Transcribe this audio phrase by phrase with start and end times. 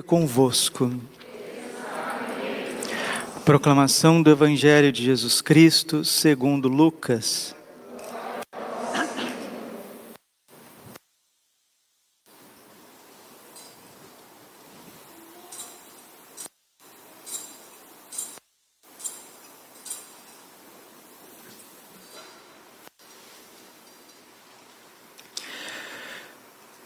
[0.00, 0.90] convosco.
[3.44, 7.54] Proclamação do Evangelho de Jesus Cristo, segundo Lucas.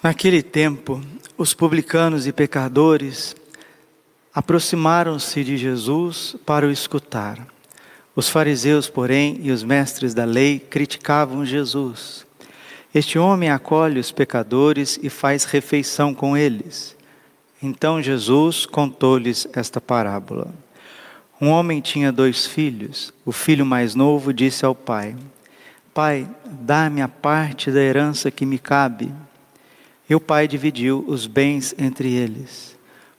[0.06, 1.02] Naquele tempo,
[1.36, 3.34] os publicanos e pecadores
[4.32, 7.44] aproximaram-se de Jesus para o escutar.
[8.14, 12.24] Os fariseus, porém, e os mestres da lei criticavam Jesus.
[12.94, 16.96] Este homem acolhe os pecadores e faz refeição com eles.
[17.60, 20.54] Então Jesus contou-lhes esta parábola.
[21.40, 23.12] Um homem tinha dois filhos.
[23.24, 25.16] O filho mais novo disse ao pai:
[25.92, 29.12] Pai, dá-me a parte da herança que me cabe.
[30.08, 32.76] E o pai dividiu os bens entre eles.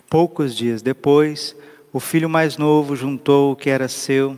[0.09, 1.55] Poucos dias depois,
[1.91, 4.37] o filho mais novo juntou o que era seu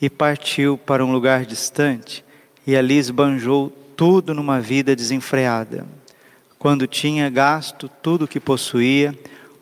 [0.00, 2.24] e partiu para um lugar distante,
[2.66, 5.84] e ali esbanjou tudo numa vida desenfreada.
[6.58, 9.12] Quando tinha gasto tudo o que possuía,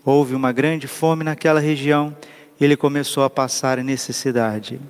[0.05, 2.15] houve uma grande fome naquela região
[2.61, 4.81] e ele começou a passar necessidade.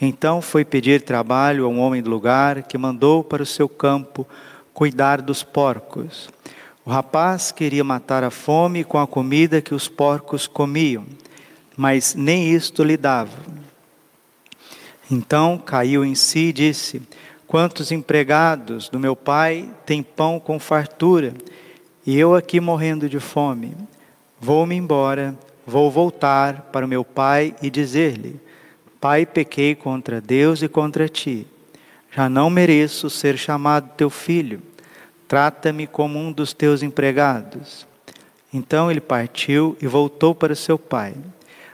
[0.00, 4.26] Então foi pedir trabalho a um homem do lugar que mandou para o seu campo
[4.72, 6.28] cuidar dos porcos.
[6.88, 11.04] O rapaz queria matar a fome com a comida que os porcos comiam,
[11.76, 13.36] mas nem isto lhe dava.
[15.10, 17.02] Então caiu em si e disse:
[17.46, 21.34] Quantos empregados do meu pai têm pão com fartura,
[22.06, 23.76] e eu aqui morrendo de fome?
[24.40, 25.36] Vou-me embora,
[25.66, 28.40] vou voltar para o meu pai e dizer-lhe:
[28.98, 31.46] Pai, pequei contra Deus e contra ti.
[32.10, 34.62] Já não mereço ser chamado teu filho.
[35.28, 37.86] Trata-me como um dos teus empregados.
[38.52, 41.14] Então ele partiu e voltou para seu pai.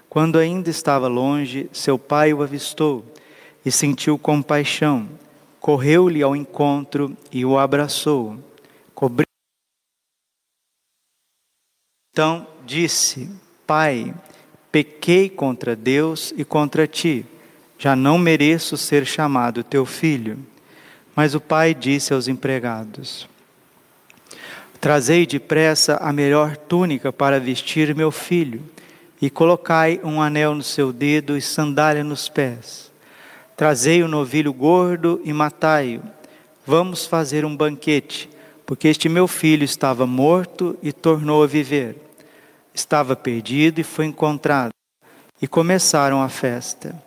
[0.09, 3.05] Quando ainda estava longe, seu pai o avistou
[3.65, 5.09] e sentiu compaixão.
[5.61, 8.37] Correu-lhe ao encontro e o abraçou.
[8.93, 9.27] Cobriu.
[12.13, 13.31] Então disse:
[13.67, 14.13] Pai,
[14.73, 17.25] pequei contra Deus e contra ti.
[17.79, 20.39] Já não mereço ser chamado teu filho.
[21.15, 23.29] Mas o pai disse aos empregados:
[24.81, 28.63] Trazei depressa a melhor túnica para vestir meu filho,
[29.21, 32.93] e colocai um anel no seu dedo e sandália nos pés.
[33.57, 36.03] Trazei o novilho gordo e matai-o.
[36.67, 38.29] Vamos fazer um banquete,
[38.67, 41.97] porque este meu filho estava morto e tornou a viver.
[42.75, 44.73] Estava perdido e foi encontrado.
[45.41, 47.01] E começaram a festa.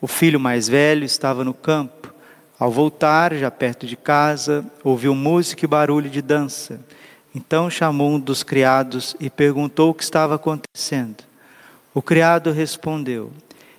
[0.00, 2.14] O filho mais velho estava no campo.
[2.58, 6.80] Ao voltar, já perto de casa, ouviu música e barulho de dança.
[7.38, 11.22] Então chamou um dos criados e perguntou o que estava acontecendo.
[11.94, 13.30] O criado respondeu: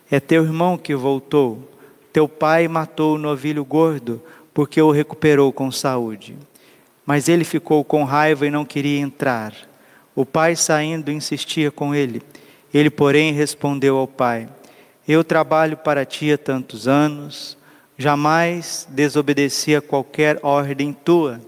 [0.09, 1.69] É teu irmão que voltou.
[2.13, 6.37] Teu pai matou o novilho gordo porque o recuperou com saúde.
[7.05, 9.53] Mas ele ficou com raiva e não queria entrar.
[10.15, 12.21] O pai, saindo, insistia com ele.
[12.73, 14.47] Ele, porém, respondeu ao pai:
[15.05, 17.57] Eu trabalho para ti há tantos anos,
[17.97, 21.41] jamais desobedeci a qualquer ordem tua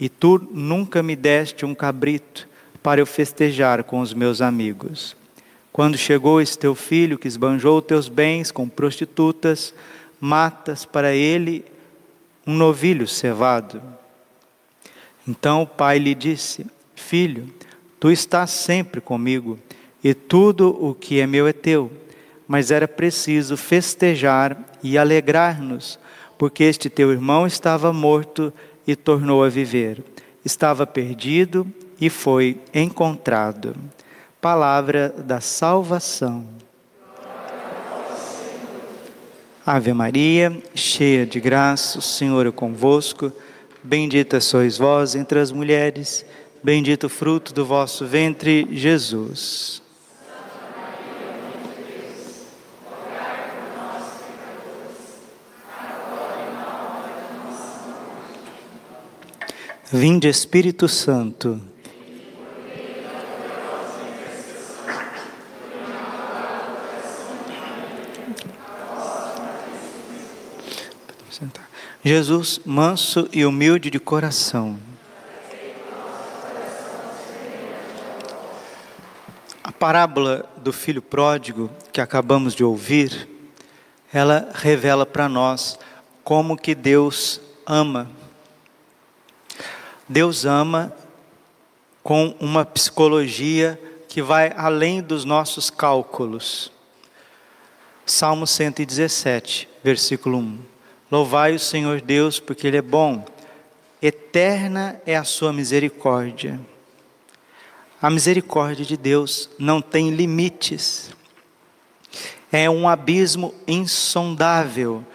[0.00, 2.48] e tu nunca me deste um cabrito
[2.82, 5.14] para eu festejar com os meus amigos.
[5.70, 9.74] Quando chegou esse teu filho que esbanjou teus bens com prostitutas,
[10.18, 11.64] matas para ele
[12.46, 13.82] um novilho cevado.
[15.28, 16.66] Então o pai lhe disse:
[16.96, 17.52] Filho,
[18.00, 19.58] tu estás sempre comigo,
[20.02, 21.92] e tudo o que é meu é teu.
[22.48, 26.00] Mas era preciso festejar e alegrar-nos,
[26.36, 28.52] porque este teu irmão estava morto
[28.86, 30.02] e tornou a viver.
[30.44, 31.66] Estava perdido
[32.00, 33.74] e foi encontrado.
[34.40, 36.46] Palavra da salvação.
[39.64, 43.30] Ave Maria, cheia de graça, o Senhor é convosco.
[43.82, 46.24] Bendita sois vós entre as mulheres,
[46.62, 49.82] bendito o fruto do vosso ventre, Jesus.
[59.92, 61.60] Vinde Espírito Santo.
[72.04, 74.78] Jesus, manso e humilde de coração.
[79.64, 83.28] A parábola do filho pródigo que acabamos de ouvir,
[84.12, 85.76] ela revela para nós
[86.22, 88.19] como que Deus ama
[90.10, 90.92] Deus ama
[92.02, 96.72] com uma psicologia que vai além dos nossos cálculos.
[98.04, 100.58] Salmo 117, versículo 1.
[101.12, 103.24] Louvai o Senhor Deus, porque Ele é bom,
[104.02, 106.58] eterna é a sua misericórdia.
[108.02, 111.12] A misericórdia de Deus não tem limites,
[112.50, 115.06] é um abismo insondável.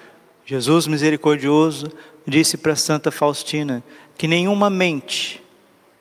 [0.46, 1.92] Jesus misericordioso
[2.26, 3.84] disse para Santa Faustina
[4.18, 5.44] que nenhuma mente,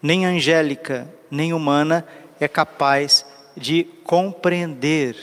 [0.03, 2.07] nem angélica, nem humana,
[2.39, 3.25] é capaz
[3.57, 5.17] de compreender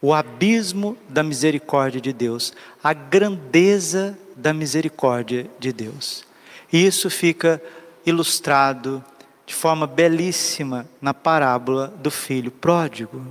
[0.00, 2.52] o abismo da misericórdia de Deus,
[2.82, 6.24] a grandeza da misericórdia de Deus.
[6.72, 7.62] E isso fica
[8.04, 9.02] ilustrado
[9.46, 13.24] de forma belíssima na parábola do filho pródigo.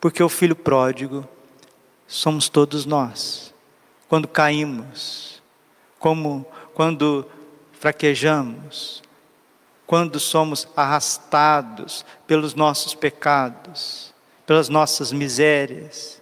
[0.00, 1.26] Porque o filho pródigo
[2.06, 3.54] somos todos nós.
[4.08, 5.42] Quando caímos,
[5.98, 7.26] como quando
[7.80, 9.02] fraquejamos,
[9.86, 14.14] quando somos arrastados pelos nossos pecados,
[14.46, 16.20] pelas nossas misérias,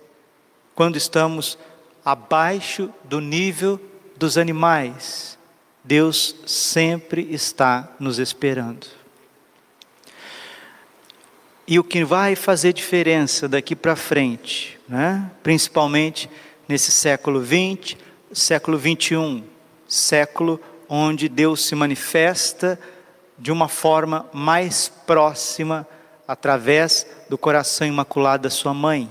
[0.72, 1.58] quando estamos
[2.04, 3.78] abaixo do nível
[4.16, 5.36] dos animais,
[5.82, 8.86] Deus sempre está nos esperando.
[11.66, 15.28] E o que vai fazer diferença daqui para frente, né?
[15.42, 16.30] principalmente
[16.68, 17.98] nesse século 20,
[18.32, 19.42] século 21,
[19.88, 22.78] século onde Deus se manifesta
[23.38, 25.86] de uma forma mais próxima
[26.26, 29.10] através do coração imaculado da sua mãe.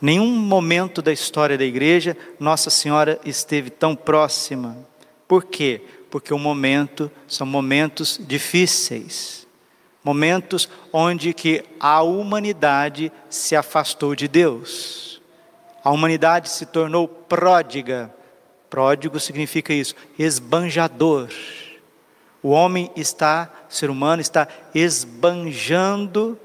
[0.00, 4.76] Nenhum momento da história da igreja Nossa Senhora esteve tão próxima.
[5.26, 5.82] Por quê?
[6.10, 9.46] Porque o momento são momentos difíceis.
[10.04, 15.20] Momentos onde que a humanidade se afastou de Deus.
[15.82, 18.14] A humanidade se tornou pródiga.
[18.68, 21.28] Pródigo significa isso, esbanjador.
[22.42, 26.38] O homem está, o ser humano está esbanjando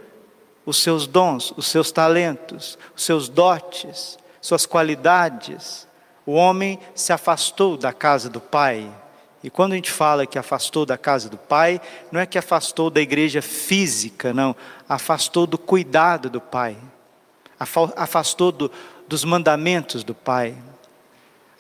[0.66, 5.88] os seus dons, os seus talentos, os seus dotes, suas qualidades.
[6.26, 8.90] O homem se afastou da casa do Pai.
[9.44, 11.82] E quando a gente fala que afastou da casa do Pai,
[12.12, 14.56] não é que afastou da igreja física, não.
[14.88, 16.78] Afastou do cuidado do Pai.
[17.96, 18.72] Afastou do,
[19.08, 20.56] dos mandamentos do Pai.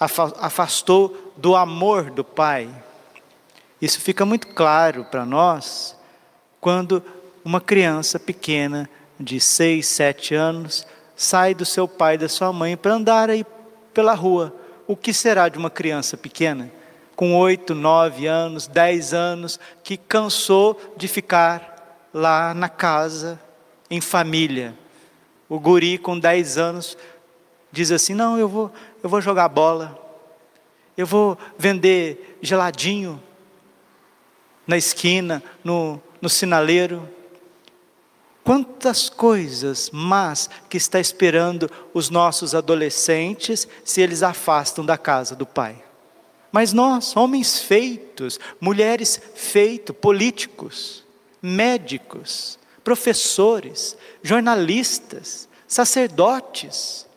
[0.02, 2.68] Afastou do amor do Pai.
[3.80, 5.96] Isso fica muito claro para nós
[6.60, 7.04] quando
[7.46, 8.90] uma criança pequena,
[9.20, 13.46] de 6, 7 anos, sai do seu pai e da sua mãe para andar aí
[13.94, 14.56] pela rua.
[14.88, 16.72] O que será de uma criança pequena?
[17.16, 23.40] Com 8, 9 anos, 10 anos, que cansou de ficar lá na casa,
[23.90, 24.76] em família.
[25.48, 26.98] O guri com 10 anos
[27.72, 28.72] diz assim: Não, eu vou,
[29.02, 29.98] eu vou jogar bola,
[30.98, 33.22] eu vou vender geladinho,
[34.68, 37.08] na esquina, no, no sinaleiro.
[38.44, 45.46] Quantas coisas más que está esperando os nossos adolescentes se eles afastam da casa do
[45.46, 45.84] Pai.
[46.52, 51.06] Mas nós, homens feitos, mulheres feitos, políticos,
[51.42, 57.08] médicos, professores, jornalistas, sacerdotes,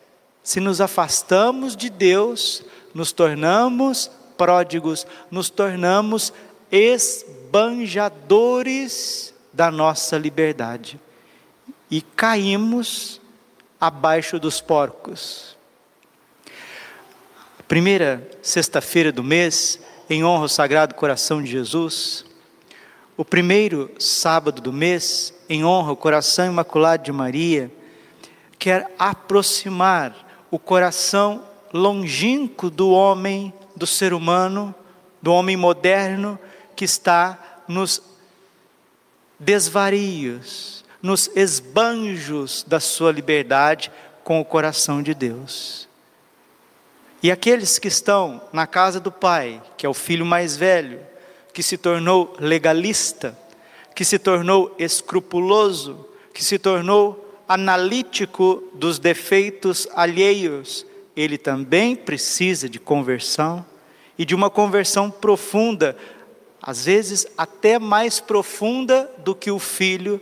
[0.45, 2.63] se nos afastamos de Deus,
[2.93, 6.31] nos tornamos pródigos, nos tornamos
[6.71, 10.99] esbanjadores da nossa liberdade
[11.89, 13.19] e caímos
[13.81, 15.57] abaixo dos porcos.
[17.67, 22.23] Primeira sexta-feira do mês, em honra ao Sagrado Coração de Jesus.
[23.17, 27.71] O primeiro sábado do mês, em honra ao Coração Imaculado de Maria,
[28.59, 30.24] quer aproximar
[30.55, 31.43] o coração
[31.73, 34.73] longínquo do homem, do ser humano,
[35.21, 36.39] do homem moderno,
[36.77, 38.01] que está nos
[39.37, 43.91] desvarios, nos esbanjos da sua liberdade
[44.23, 45.89] com o coração de Deus.
[47.21, 51.01] E aqueles que estão na casa do Pai, que é o filho mais velho,
[51.53, 53.37] que se tornou legalista,
[53.93, 60.85] que se tornou escrupuloso, que se tornou analítico dos defeitos alheios,
[61.15, 63.65] ele também precisa de conversão
[64.17, 65.95] e de uma conversão profunda
[66.65, 70.19] às vezes até mais profunda do que o filho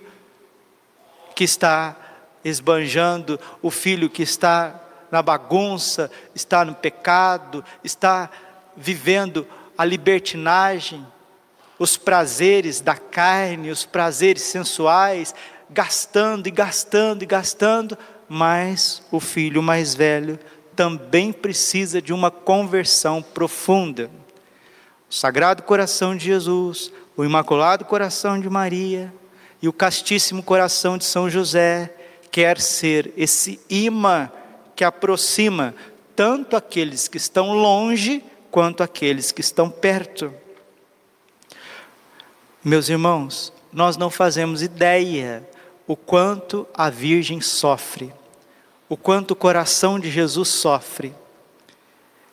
[1.33, 1.95] que está
[2.43, 4.77] esbanjando, o filho que está
[5.09, 8.29] na bagunça, está no pecado, está
[8.75, 11.07] vivendo a libertinagem,
[11.79, 15.33] os prazeres da carne, os prazeres sensuais,
[15.73, 17.97] gastando e gastando e gastando,
[18.29, 20.39] mas o filho mais velho
[20.75, 24.09] também precisa de uma conversão profunda
[25.13, 29.13] o Sagrado Coração de Jesus, o Imaculado Coração de Maria
[29.61, 31.93] E o castíssimo coração de São José
[32.31, 34.31] quer ser esse imã
[34.75, 35.75] que aproxima
[36.15, 40.33] tanto aqueles que estão longe quanto aqueles que estão perto.
[42.63, 45.47] Meus irmãos, nós não fazemos ideia
[45.87, 48.13] o quanto a Virgem sofre,
[48.87, 51.13] o quanto o coração de Jesus sofre.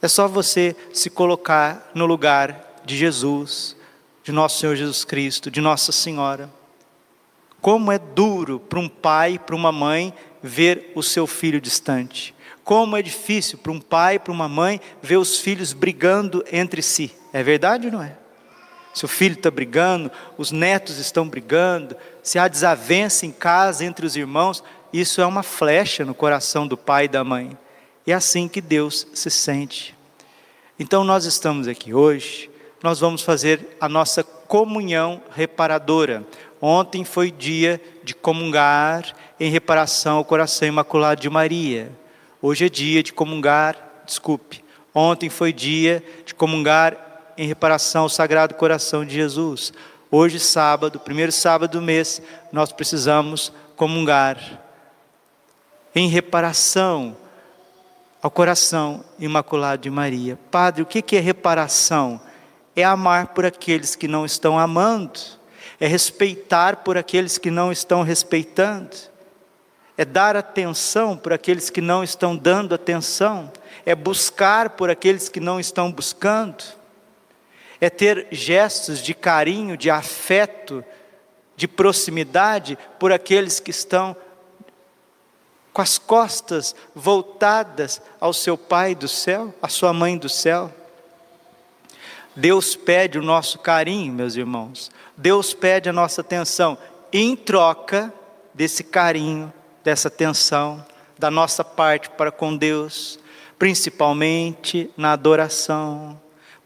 [0.00, 3.76] É só você se colocar no lugar de Jesus,
[4.23, 6.50] de nosso Senhor Jesus Cristo, de Nossa Senhora.
[7.61, 12.35] Como é duro para um pai, para uma mãe, ver o seu filho distante.
[12.64, 17.14] Como é difícil para um pai, para uma mãe, ver os filhos brigando entre si.
[17.33, 18.19] É verdade ou não é?
[18.92, 24.16] Seu filho está brigando, os netos estão brigando, se há desavença em casa entre os
[24.16, 27.56] irmãos, isso é uma flecha no coração do pai e da mãe.
[28.06, 29.97] É assim que Deus se sente.
[30.78, 32.50] Então nós estamos aqui hoje,
[32.82, 36.26] nós vamos fazer a nossa comunhão reparadora.
[36.61, 41.92] Ontem foi dia de comungar em reparação ao coração imaculado de Maria.
[42.42, 44.64] Hoje é dia de comungar, desculpe.
[44.92, 47.09] Ontem foi dia de comungar
[47.40, 49.73] em reparação ao Sagrado Coração de Jesus.
[50.11, 52.20] Hoje, sábado, primeiro sábado do mês,
[52.52, 54.61] nós precisamos comungar
[55.94, 57.16] em reparação
[58.20, 60.38] ao coração imaculado de Maria.
[60.50, 62.20] Padre, o que é reparação?
[62.76, 65.18] É amar por aqueles que não estão amando,
[65.80, 68.94] é respeitar por aqueles que não estão respeitando,
[69.97, 73.50] é dar atenção por aqueles que não estão dando atenção,
[73.87, 76.78] é buscar por aqueles que não estão buscando
[77.80, 80.84] é ter gestos de carinho, de afeto,
[81.56, 84.14] de proximidade por aqueles que estão
[85.72, 90.72] com as costas voltadas ao seu Pai do céu, à sua Mãe do céu.
[92.34, 94.90] Deus pede o nosso carinho, meus irmãos.
[95.16, 96.76] Deus pede a nossa atenção.
[97.12, 98.12] Em troca
[98.54, 100.84] desse carinho, dessa atenção,
[101.18, 103.18] da nossa parte para com Deus,
[103.58, 106.18] principalmente na adoração,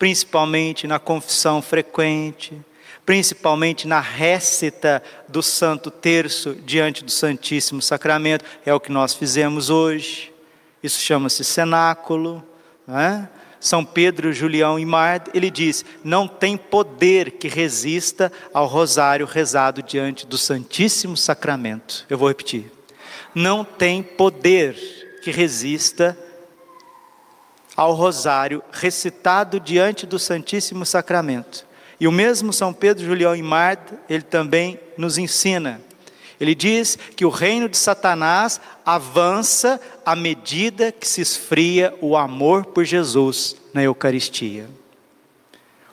[0.04, 2.60] principalmente na confissão frequente,
[3.06, 9.70] principalmente na récita do Santo Terço diante do Santíssimo Sacramento, é o que nós fizemos
[9.70, 10.30] hoje.
[10.82, 12.46] Isso chama-se cenáculo.
[12.86, 13.26] É?
[13.58, 19.82] São Pedro, Julião e Mar, ele diz: não tem poder que resista ao rosário rezado
[19.82, 22.04] diante do Santíssimo Sacramento.
[22.10, 22.70] Eu vou repetir:
[23.34, 24.76] não tem poder
[25.22, 26.14] que resista
[27.76, 31.66] ao rosário recitado diante do Santíssimo Sacramento.
[31.98, 35.80] E o mesmo São Pedro Julião Marta, ele também nos ensina.
[36.40, 42.66] Ele diz que o reino de Satanás avança à medida que se esfria o amor
[42.66, 44.68] por Jesus na Eucaristia.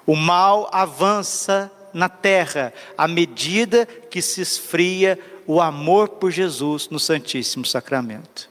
[0.05, 6.99] O mal avança na terra à medida que se esfria o amor por Jesus no
[6.99, 8.50] Santíssimo Sacramento.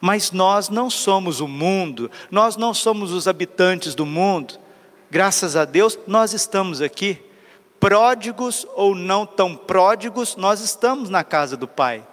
[0.00, 4.54] Mas nós não somos o mundo, nós não somos os habitantes do mundo.
[5.10, 7.20] Graças a Deus, nós estamos aqui.
[7.80, 12.04] Pródigos ou não tão pródigos, nós estamos na casa do Pai.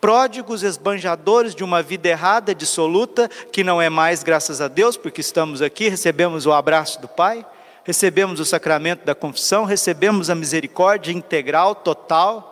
[0.00, 5.20] Pródigos, esbanjadores de uma vida errada, dissoluta, que não é mais, graças a Deus, porque
[5.20, 7.46] estamos aqui, recebemos o abraço do Pai,
[7.84, 12.51] recebemos o sacramento da confissão, recebemos a misericórdia integral, total,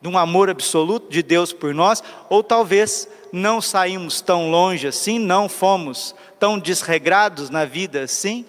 [0.00, 5.18] de um amor absoluto de Deus por nós, ou talvez não saímos tão longe assim,
[5.18, 8.44] não fomos tão desregrados na vida assim,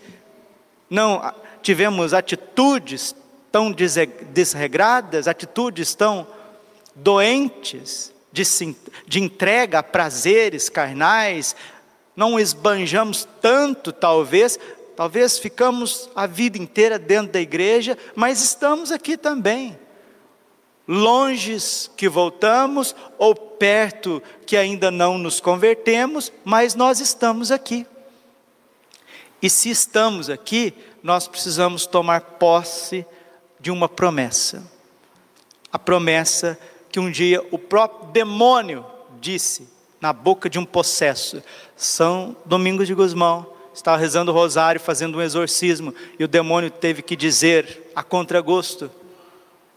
[0.89, 3.15] não tivemos atitudes
[3.51, 3.73] tão
[4.31, 6.27] desregradas, atitudes tão
[6.95, 8.43] doentes de,
[9.07, 11.55] de entrega a prazeres carnais,
[12.15, 14.59] não esbanjamos tanto, talvez,
[14.95, 19.77] talvez ficamos a vida inteira dentro da igreja, mas estamos aqui também
[20.87, 27.85] longes que voltamos ou perto que ainda não nos convertemos, mas nós estamos aqui.
[29.41, 33.05] E se estamos aqui, nós precisamos tomar posse
[33.59, 34.63] de uma promessa.
[35.71, 36.57] A promessa
[36.89, 38.85] que um dia o próprio demônio
[39.19, 39.67] disse
[39.99, 41.43] na boca de um possesso.
[41.75, 47.01] São Domingos de Guzmão estava rezando o rosário, fazendo um exorcismo, e o demônio teve
[47.01, 48.89] que dizer a contragosto: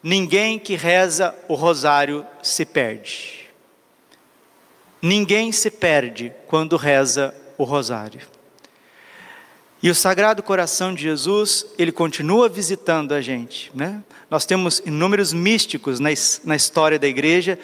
[0.02, 3.50] Ninguém que reza o rosário se perde.
[5.02, 8.21] Ninguém se perde quando reza o rosário.
[9.83, 13.71] E o Sagrado Coração de Jesus, ele continua visitando a gente.
[13.75, 14.02] Né?
[14.30, 16.11] Nós temos inúmeros místicos na,
[16.45, 17.59] na história da igreja,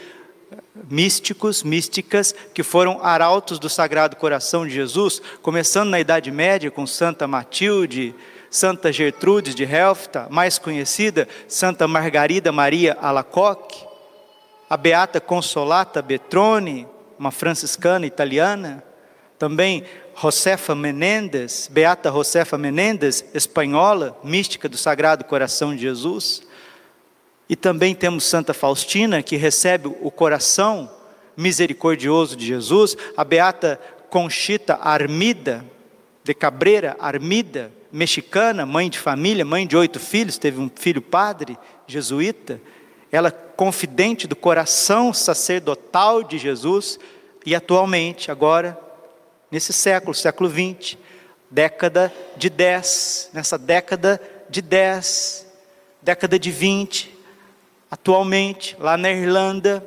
[0.88, 6.86] místicos, místicas, que foram arautos do Sagrado Coração de Jesus, começando na Idade Média com
[6.86, 8.14] Santa Matilde,
[8.56, 13.84] Santa Gertrudes de Helfta, mais conhecida, Santa Margarida Maria Alacoque,
[14.70, 18.82] a Beata Consolata Betrone, uma franciscana italiana,
[19.38, 19.84] também
[20.18, 26.42] Josefa Menendez, Beata Josefa Menendez, espanhola, mística do Sagrado Coração de Jesus.
[27.50, 30.90] E também temos Santa Faustina, que recebe o coração
[31.36, 35.62] misericordioso de Jesus, a Beata Conchita Armida,
[36.24, 41.56] de Cabreira Armida, mexicana, mãe de família, mãe de oito filhos, teve um filho padre,
[41.86, 42.60] jesuíta,
[43.10, 46.98] ela confidente do coração sacerdotal de Jesus,
[47.46, 48.78] e atualmente, agora,
[49.50, 50.98] nesse século, século 20,
[51.50, 55.46] década de 10, nessa década de 10,
[56.02, 57.18] década de 20,
[57.90, 59.82] atualmente, lá na Irlanda,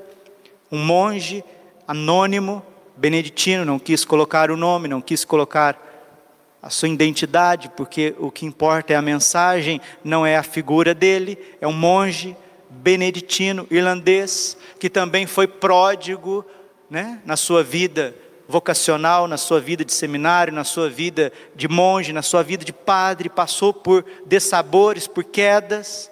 [0.71, 1.43] um monge
[1.87, 2.65] anônimo,
[2.97, 5.88] beneditino, não quis colocar o nome, não quis colocar
[6.61, 11.37] a sua identidade, porque o que importa é a mensagem, não é a figura dele,
[11.61, 12.35] é um monge
[12.69, 16.45] beneditino irlandês que também foi pródigo,
[16.89, 18.15] né, na sua vida
[18.47, 22.73] vocacional, na sua vida de seminário, na sua vida de monge, na sua vida de
[22.73, 26.09] padre, passou por dessabores, por quedas,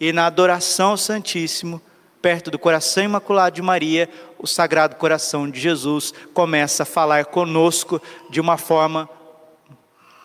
[0.00, 1.82] e na adoração ao Santíssimo,
[2.22, 4.08] perto do coração imaculado de Maria,
[4.38, 9.08] o Sagrado Coração de Jesus começa a falar conosco de uma forma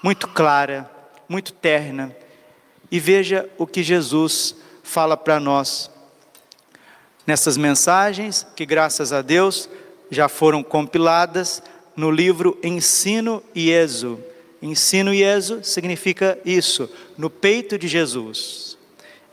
[0.04, 0.92] muito clara,
[1.28, 2.14] muito terna.
[2.92, 5.90] E veja o que Jesus fala para nós
[7.26, 9.70] nessas mensagens, que graças a Deus
[10.12, 11.64] já foram compiladas
[11.96, 14.22] no livro Ensino e Êxodo.
[14.62, 18.78] Ensino e Êxodo significa isso, no peito de Jesus.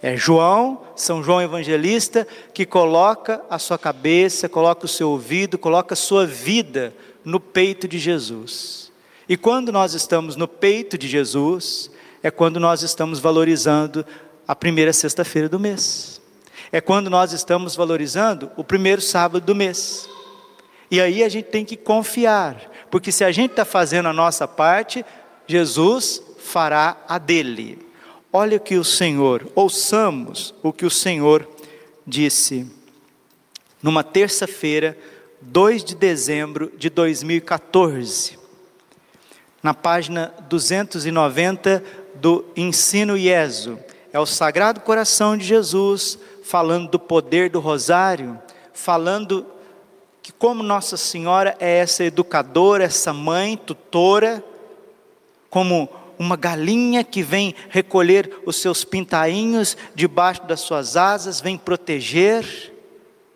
[0.00, 5.94] É João, São João Evangelista, que coloca a sua cabeça, coloca o seu ouvido, coloca
[5.94, 8.89] a sua vida no peito de Jesus.
[9.30, 11.88] E quando nós estamos no peito de Jesus,
[12.20, 14.04] é quando nós estamos valorizando
[14.44, 16.20] a primeira sexta-feira do mês.
[16.72, 20.08] É quando nós estamos valorizando o primeiro sábado do mês.
[20.90, 24.48] E aí a gente tem que confiar, porque se a gente está fazendo a nossa
[24.48, 25.06] parte,
[25.46, 27.78] Jesus fará a dele.
[28.32, 31.48] Olha o que o Senhor, ouçamos o que o Senhor
[32.04, 32.66] disse
[33.80, 34.98] numa terça-feira,
[35.40, 38.39] 2 de dezembro de 2014,
[39.62, 41.82] na página 290
[42.14, 43.78] do Ensino Ieso.
[44.12, 48.38] É o Sagrado Coração de Jesus falando do poder do rosário,
[48.72, 49.46] falando
[50.22, 54.42] que como Nossa Senhora é essa educadora, essa mãe, tutora,
[55.48, 62.69] como uma galinha que vem recolher os seus pintainhos debaixo das suas asas, vem proteger.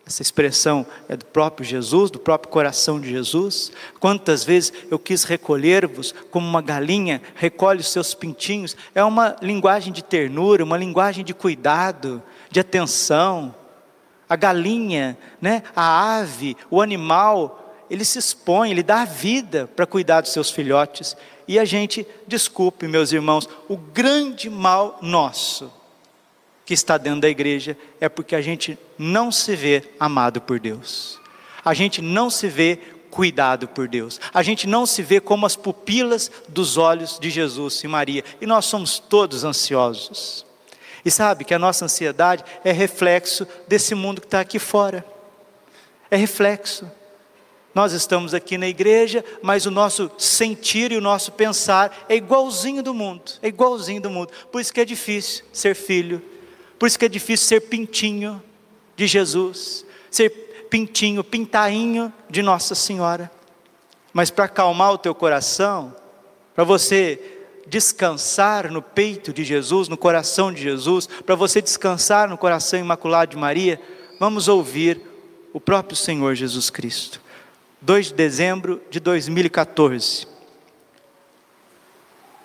[0.05, 3.71] Essa expressão é do próprio Jesus, do próprio coração de Jesus.
[3.99, 8.77] Quantas vezes eu quis recolher-vos como uma galinha recolhe os seus pintinhos.
[8.93, 13.55] É uma linguagem de ternura, uma linguagem de cuidado, de atenção
[14.29, 19.85] a galinha, né, a ave, o animal, ele se expõe, ele dá a vida para
[19.85, 21.15] cuidar dos seus filhotes.
[21.47, 25.71] E a gente, desculpe, meus irmãos, o grande mal nosso
[26.65, 31.19] que está dentro da igreja é porque a gente não se vê amado por Deus.
[31.63, 34.19] A gente não se vê cuidado por Deus.
[34.33, 38.23] A gente não se vê como as pupilas dos olhos de Jesus e Maria.
[38.41, 40.45] E nós somos todos ansiosos.
[41.03, 45.05] E sabe que a nossa ansiedade é reflexo desse mundo que está aqui fora.
[46.09, 46.91] É reflexo.
[47.75, 52.81] Nós estamos aqui na igreja, mas o nosso sentir e o nosso pensar é igualzinho
[52.81, 54.31] do mundo, é igualzinho do mundo.
[54.49, 56.23] Por isso que é difícil ser filho,
[56.77, 58.41] por isso que é difícil ser pintinho
[58.95, 60.29] de Jesus, ser
[60.69, 63.31] pintinho, pintainho de Nossa Senhora.
[64.13, 65.95] Mas para acalmar o teu coração,
[66.53, 67.35] para você
[67.67, 73.31] descansar no peito de Jesus, no coração de Jesus, para você descansar no coração imaculado
[73.31, 73.81] de Maria,
[74.19, 75.01] vamos ouvir
[75.51, 77.21] o próprio Senhor Jesus Cristo.
[77.81, 80.27] 2 de dezembro de 2014.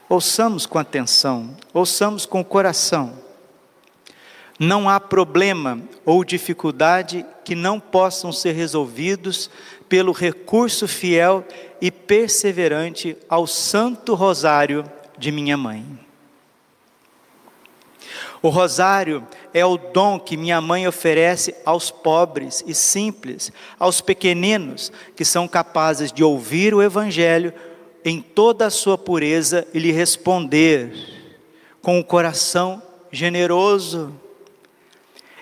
[0.09, 3.30] Ouçamos com atenção, ouçamos com o coração.
[4.63, 9.49] Não há problema ou dificuldade que não possam ser resolvidos
[9.89, 11.43] pelo recurso fiel
[11.81, 14.85] e perseverante ao Santo Rosário
[15.17, 15.83] de minha mãe.
[18.43, 24.93] O rosário é o dom que minha mãe oferece aos pobres e simples, aos pequeninos
[25.17, 27.55] que são capazes de ouvir o Evangelho
[28.05, 30.93] em toda a sua pureza e lhe responder
[31.81, 34.15] com o coração generoso.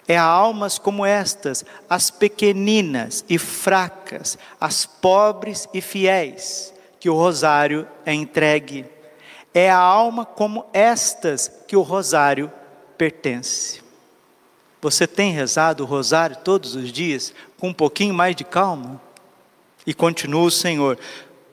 [0.09, 7.15] É a almas como estas, as pequeninas e fracas, as pobres e fiéis, que o
[7.15, 8.87] rosário é entregue
[9.53, 12.51] É a alma como estas que o rosário
[12.97, 13.83] pertence.
[14.81, 19.01] Você tem rezado o rosário todos os dias com um pouquinho mais de calma?
[19.87, 20.99] E continua o Senhor: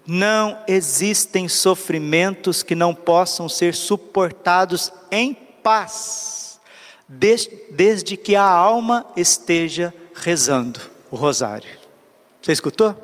[0.06, 6.35] não existem sofrimentos que não possam ser suportados em paz,
[7.08, 10.80] desde, desde que a alma esteja rezando
[11.12, 11.70] o rosário.
[12.42, 12.96] Você escutou?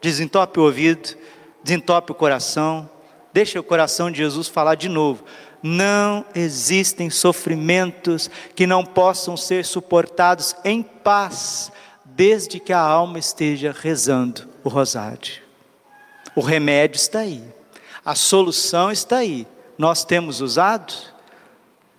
[0.00, 1.16] Desentope o ouvido,
[1.62, 2.88] desentope o coração,
[3.32, 5.24] deixa o coração de Jesus falar de novo.
[5.62, 11.72] Não existem sofrimentos que não possam ser suportados em paz,
[12.04, 15.42] desde que a alma esteja rezando o rosário.
[16.34, 17.42] O remédio está aí,
[18.04, 19.46] a solução está aí.
[19.76, 20.94] Nós temos usado,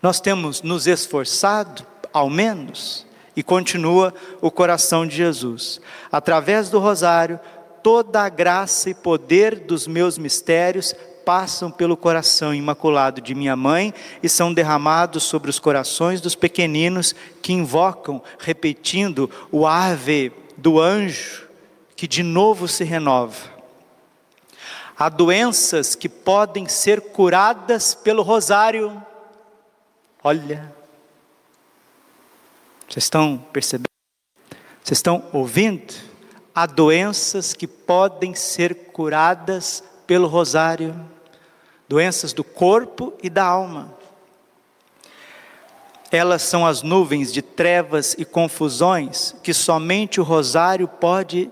[0.01, 3.05] nós temos nos esforçado, ao menos,
[3.35, 5.79] e continua o coração de Jesus.
[6.11, 7.39] Através do rosário,
[7.83, 10.95] toda a graça e poder dos meus mistérios
[11.27, 17.13] passam pelo coração imaculado de minha mãe e são derramados sobre os corações dos pequeninos
[17.41, 21.47] que invocam, repetindo o ave do anjo,
[21.97, 23.35] que de novo se renova.
[24.97, 29.03] Há doenças que podem ser curadas pelo rosário.
[30.23, 30.73] Olha,
[32.87, 33.87] vocês estão percebendo?
[34.83, 35.93] Vocês estão ouvindo?
[36.53, 40.95] Há doenças que podem ser curadas pelo rosário,
[41.87, 43.93] doenças do corpo e da alma.
[46.11, 51.51] Elas são as nuvens de trevas e confusões que somente o rosário pode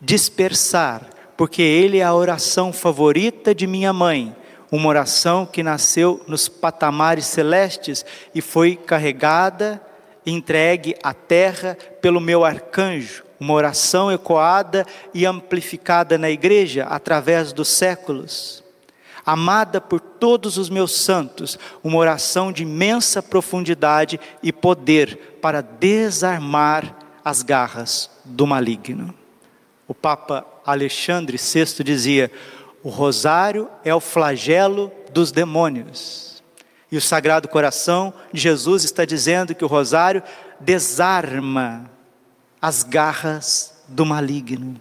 [0.00, 4.34] dispersar porque ele é a oração favorita de minha mãe,
[4.70, 8.04] uma oração que nasceu nos patamares celestes
[8.34, 9.80] e foi carregada,
[10.26, 17.68] entregue à terra pelo meu arcanjo, uma oração ecoada e amplificada na igreja através dos
[17.68, 18.62] séculos.
[19.24, 26.96] Amada por todos os meus santos, uma oração de imensa profundidade e poder para desarmar
[27.24, 29.14] as garras do maligno.
[29.86, 32.30] O Papa Alexandre VI dizia:
[32.82, 36.42] o rosário é o flagelo dos demônios.
[36.90, 40.22] E o Sagrado Coração de Jesus está dizendo que o rosário
[40.58, 41.90] desarma
[42.60, 44.80] as garras do maligno.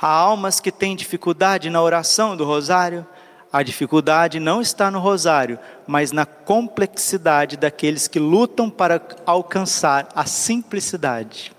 [0.00, 3.06] Há almas que têm dificuldade na oração do rosário,
[3.52, 10.24] a dificuldade não está no rosário, mas na complexidade daqueles que lutam para alcançar a
[10.24, 11.52] simplicidade.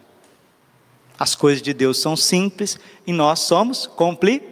[1.20, 4.51] As coisas de Deus são simples e nós somos complicados.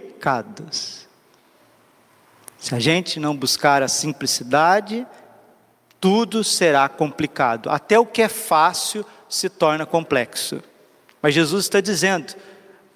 [2.57, 5.07] Se a gente não buscar a simplicidade,
[5.99, 7.69] tudo será complicado.
[7.69, 10.61] Até o que é fácil se torna complexo.
[11.21, 12.35] Mas Jesus está dizendo: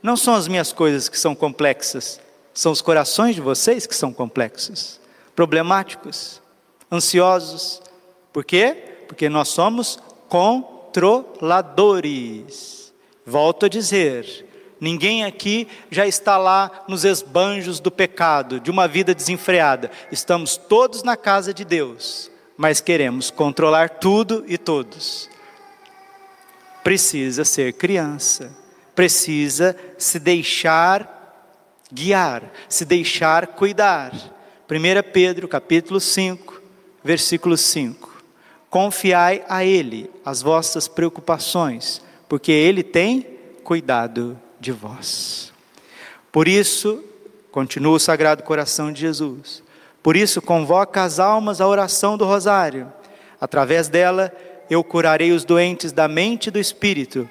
[0.01, 2.21] não são as minhas coisas que são complexas,
[2.53, 4.99] são os corações de vocês que são complexos,
[5.35, 6.41] problemáticos,
[6.91, 7.81] ansiosos.
[8.31, 9.05] Por quê?
[9.07, 12.91] Porque nós somos controladores.
[13.25, 14.45] Volto a dizer,
[14.83, 19.89] ninguém aqui já está lá nos esbanjos do pecado, de uma vida desenfreada.
[20.11, 25.29] Estamos todos na casa de Deus, mas queremos controlar tudo e todos.
[26.83, 28.53] Precisa ser criança,
[28.93, 31.47] precisa se deixar
[31.91, 34.11] guiar, se deixar cuidar.
[34.69, 36.61] 1 Pedro capítulo 5,
[37.01, 38.11] versículo 5.
[38.69, 43.21] Confiai a Ele as vossas preocupações, porque Ele tem
[43.63, 45.51] cuidado de vós.
[46.31, 47.03] Por isso,
[47.51, 49.61] continua o Sagrado Coração de Jesus,
[50.01, 52.91] por isso convoca as almas à oração do Rosário.
[53.39, 54.33] Através dela,
[54.69, 57.29] eu curarei os doentes da mente e do espírito,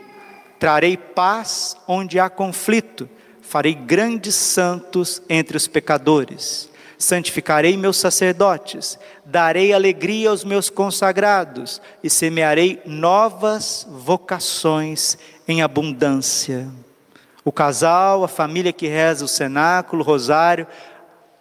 [0.59, 3.09] trarei paz onde há conflito,
[3.41, 6.71] farei grandes santos entre os pecadores
[7.03, 16.69] santificarei meus sacerdotes, darei alegria aos meus consagrados e semearei novas vocações em abundância.
[17.45, 20.67] O casal, a família que reza o cenáculo, o rosário,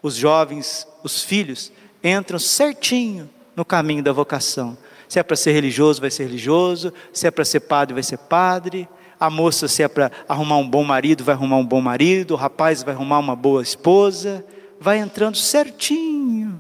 [0.02, 1.72] os jovens, os filhos,
[2.04, 4.78] entram certinho no caminho da vocação.
[5.08, 8.18] Se é para ser religioso, vai ser religioso, se é para ser padre, vai ser
[8.18, 8.88] padre.
[9.20, 12.38] A moça, se é para arrumar um bom marido, vai arrumar um bom marido, o
[12.38, 14.44] rapaz vai arrumar uma boa esposa
[14.82, 16.60] vai entrando certinho,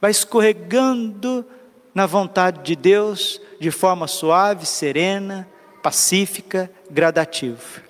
[0.00, 1.44] vai escorregando
[1.92, 5.48] na vontade de Deus de forma suave, serena,
[5.82, 7.87] pacífica, gradativa.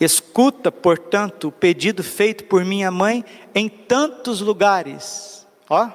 [0.00, 5.46] Escuta, portanto, o pedido feito por minha mãe em tantos lugares.
[5.68, 5.90] Ó,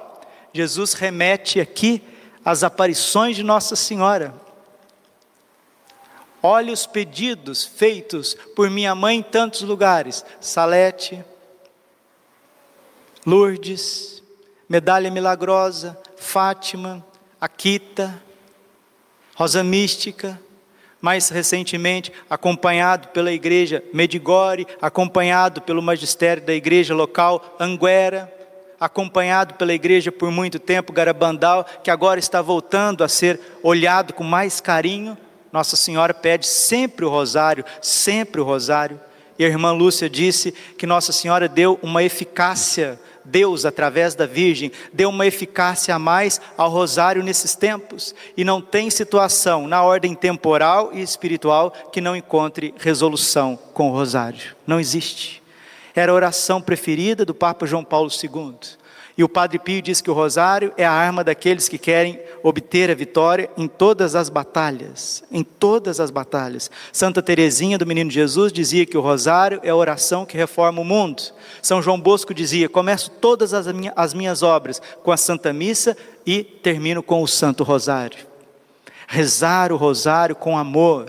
[0.52, 2.02] Jesus remete aqui
[2.44, 4.34] às aparições de Nossa Senhora.
[6.42, 11.24] Olha os pedidos feitos por minha mãe em tantos lugares: Salete,
[13.24, 14.22] Lourdes,
[14.68, 17.04] Medalha Milagrosa, Fátima,
[17.40, 18.22] Akita,
[19.34, 20.38] Rosa Mística,
[21.04, 28.32] mais recentemente acompanhado pela igreja Medigore, acompanhado pelo magistério da igreja local Anguera,
[28.80, 34.24] acompanhado pela igreja por muito tempo Garabandal, que agora está voltando a ser olhado com
[34.24, 35.14] mais carinho.
[35.52, 38.98] Nossa Senhora pede sempre o rosário, sempre o rosário.
[39.38, 44.70] E a irmã Lúcia disse que Nossa Senhora deu uma eficácia Deus, através da Virgem,
[44.92, 50.14] deu uma eficácia a mais ao rosário nesses tempos, e não tem situação na ordem
[50.14, 54.54] temporal e espiritual que não encontre resolução com o rosário.
[54.66, 55.42] Não existe.
[55.94, 58.56] Era a oração preferida do Papa João Paulo II.
[59.16, 62.90] E o Padre Pio diz que o rosário é a arma daqueles que querem obter
[62.90, 66.68] a vitória em todas as batalhas, em todas as batalhas.
[66.92, 70.84] Santa Teresinha do Menino Jesus dizia que o rosário é a oração que reforma o
[70.84, 71.22] mundo.
[71.62, 75.96] São João Bosco dizia: "Começo todas as, as minhas obras com a Santa Missa
[76.26, 78.26] e termino com o Santo Rosário".
[79.06, 81.06] Rezar o rosário com amor,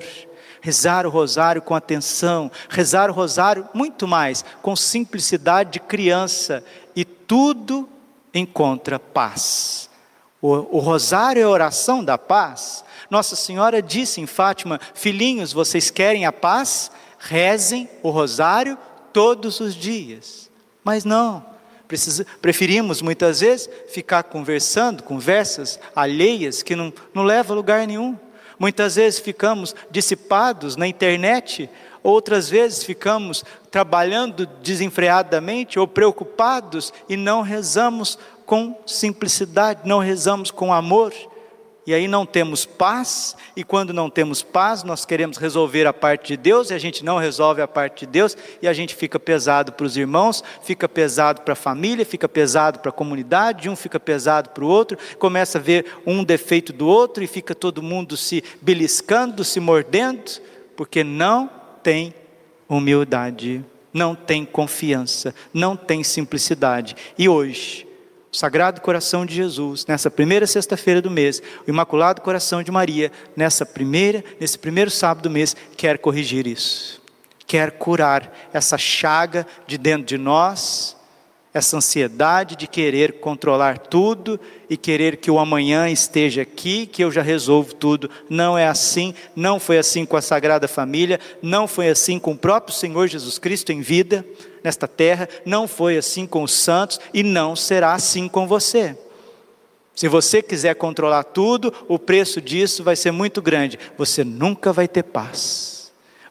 [0.61, 6.63] rezar o rosário com atenção, rezar o rosário muito mais com simplicidade de criança
[6.95, 7.89] e tudo
[8.35, 9.89] encontra paz.
[10.41, 12.83] O, o rosário é a oração da paz.
[13.09, 16.91] Nossa Senhora disse em Fátima: Filhinhos, vocês querem a paz?
[17.17, 18.77] Rezem o rosário
[19.11, 20.51] todos os dias.
[20.83, 21.43] Mas não,
[21.87, 28.17] precisa, preferimos muitas vezes ficar conversando, conversas alheias que não, não levam a lugar nenhum.
[28.59, 31.69] Muitas vezes ficamos dissipados na internet,
[32.05, 40.71] outras vezes ficamos trabalhando desenfreadamente ou preocupados e não rezamos com simplicidade, não rezamos com
[40.71, 41.11] amor.
[41.87, 46.29] E aí não temos paz, e quando não temos paz, nós queremos resolver a parte
[46.29, 49.19] de Deus, e a gente não resolve a parte de Deus, e a gente fica
[49.19, 53.75] pesado para os irmãos, fica pesado para a família, fica pesado para a comunidade, um
[53.75, 57.83] fica pesado para o outro, começa a ver um defeito do outro, e fica todo
[57.83, 60.41] mundo se beliscando, se mordendo,
[60.75, 62.15] porque não tem
[62.67, 66.95] humildade, não tem confiança, não tem simplicidade.
[67.15, 67.87] E hoje,
[68.33, 73.11] o Sagrado Coração de Jesus, nessa primeira sexta-feira do mês, o Imaculado Coração de Maria,
[73.35, 76.99] nessa primeira, nesse primeiro sábado do mês, quer corrigir isso.
[77.45, 80.94] Quer curar essa chaga de dentro de nós,
[81.55, 84.37] essa ansiedade de querer controlar tudo
[84.69, 88.09] e querer que o amanhã esteja aqui, que eu já resolvo tudo.
[88.29, 92.37] Não é assim, não foi assim com a Sagrada Família, não foi assim com o
[92.37, 94.25] próprio Senhor Jesus Cristo em vida
[94.61, 98.97] nesta terra, não foi assim com os santos e não será assim com você.
[99.95, 103.79] Se você quiser controlar tudo, o preço disso vai ser muito grande.
[103.97, 105.74] Você nunca vai ter paz.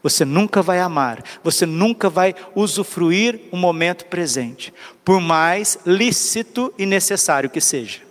[0.04, 4.70] Você nunca vai amar, você nunca vai usufruir o momento presente,
[5.02, 8.02] por mais lícito e necessário que seja.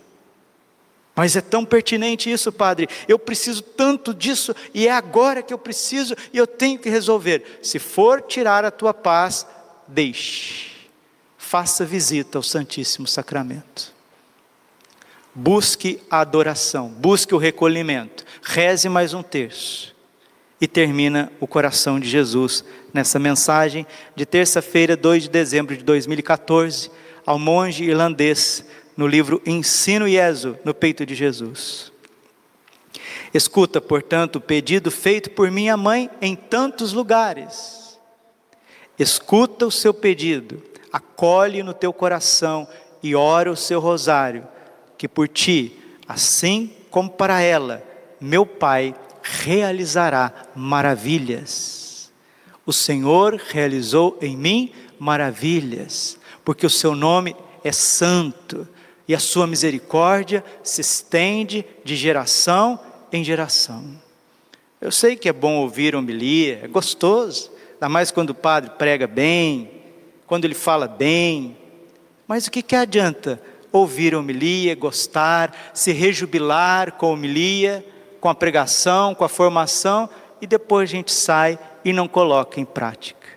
[1.14, 2.88] Mas é tão pertinente isso, Padre.
[3.06, 7.60] Eu preciso tanto disso e é agora que eu preciso e eu tenho que resolver.
[7.62, 9.46] Se for tirar a tua paz,
[9.86, 10.72] deixe.
[11.38, 13.94] Faça visita ao Santíssimo Sacramento.
[15.32, 18.24] Busque a adoração, busque o recolhimento.
[18.42, 19.93] Reze mais um terço
[20.64, 26.90] e termina o coração de Jesus nessa mensagem de terça-feira, 2 de dezembro de 2014,
[27.26, 28.64] ao monge irlandês,
[28.96, 31.92] no livro Ensino Jesu, no peito de Jesus.
[33.34, 38.00] Escuta, portanto, o pedido feito por minha mãe em tantos lugares.
[38.98, 42.66] Escuta o seu pedido, acolhe no teu coração
[43.02, 44.48] e ora o seu rosário,
[44.96, 47.86] que por ti, assim como para ela,
[48.18, 52.12] meu Pai realizará maravilhas.
[52.66, 57.34] O Senhor realizou em mim maravilhas, porque o seu nome
[57.64, 58.68] é santo
[59.08, 62.78] e a sua misericórdia se estende de geração
[63.10, 63.98] em geração.
[64.80, 69.06] Eu sei que é bom ouvir homilia, é gostoso, ainda mais quando o padre prega
[69.06, 69.70] bem,
[70.26, 71.56] quando ele fala bem,
[72.28, 73.40] mas o que, que adianta
[73.72, 77.84] ouvir homilia, gostar, se rejubilar com homilia,
[78.24, 80.08] com a pregação, com a formação,
[80.40, 83.28] e depois a gente sai e não coloca em prática.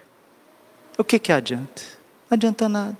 [0.97, 1.81] O que, que adianta?
[2.29, 2.95] Não adianta nada.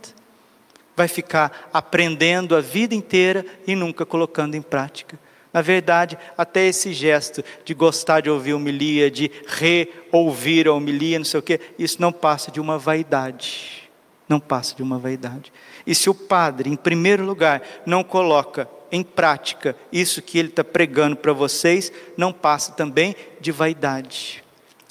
[0.98, 5.18] Vai ficar aprendendo a vida inteira e nunca colocando em prática.
[5.54, 11.26] Na verdade, até esse gesto de gostar de ouvir homilia, de reouvir a homilia, não
[11.26, 13.90] sei o quê, isso não passa de uma vaidade.
[14.28, 15.54] Não passa de uma vaidade.
[15.86, 20.64] E se o padre, em primeiro lugar, não coloca em prática isso que ele está
[20.64, 24.44] pregando para vocês, não passa também de vaidade.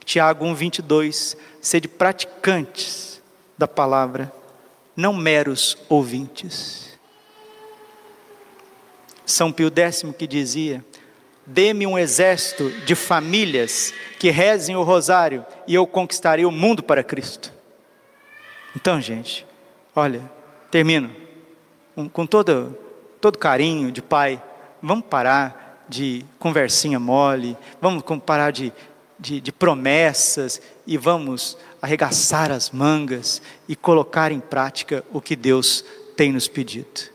[0.04, 3.22] Tiago 1,22, sede praticantes
[3.58, 4.32] da palavra
[4.96, 6.98] não meros ouvintes.
[9.26, 10.82] São Pio X que dizia:
[11.44, 17.04] Dê-me um exército de famílias que rezem o rosário e eu conquistarei o mundo para
[17.04, 17.52] Cristo.
[18.74, 19.46] Então, gente,
[19.94, 20.22] olha,
[20.70, 21.14] termino
[22.12, 22.76] com todo,
[23.20, 24.42] todo carinho de pai,
[24.82, 28.72] vamos parar de conversinha mole, vamos parar de,
[29.18, 35.84] de, de promessas e vamos arregaçar as mangas e colocar em prática o que Deus
[36.16, 37.10] tem nos pedido.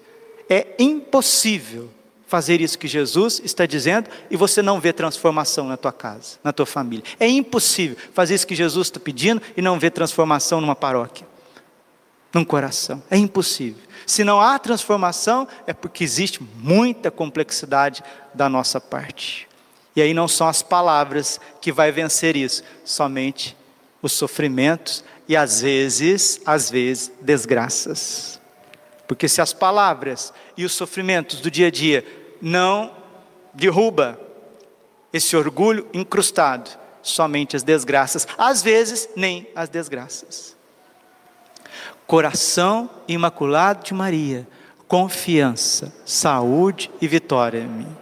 [0.50, 1.90] É impossível
[2.32, 6.54] fazer isso que Jesus está dizendo e você não vê transformação na tua casa, na
[6.54, 7.04] tua família.
[7.20, 11.28] É impossível fazer isso que Jesus está pedindo e não ver transformação numa paróquia,
[12.34, 13.02] num coração.
[13.10, 13.82] É impossível.
[14.06, 19.48] Se não há transformação, é porque existe muita complexidade da nossa parte.
[19.96, 23.58] E aí não são as palavras que vai vencer isso, somente
[24.02, 28.40] os sofrimentos e às vezes, às vezes, desgraças.
[29.08, 32.06] Porque se as palavras e os sofrimentos do dia a dia
[32.42, 32.96] não
[33.54, 34.20] derruba
[35.12, 36.70] esse orgulho incrustado,
[37.04, 40.56] somente as desgraças, às vezes nem as desgraças.
[42.08, 44.48] Coração imaculado de Maria,
[44.88, 48.01] confiança, saúde e vitória em mim.